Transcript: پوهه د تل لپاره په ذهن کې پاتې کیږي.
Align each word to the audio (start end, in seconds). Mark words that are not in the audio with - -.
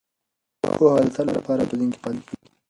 پوهه 0.75 1.01
د 1.05 1.07
تل 1.15 1.27
لپاره 1.37 1.61
په 1.69 1.73
ذهن 1.79 1.89
کې 1.93 1.99
پاتې 2.03 2.21
کیږي. 2.27 2.47